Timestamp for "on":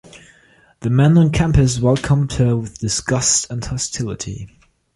1.19-1.29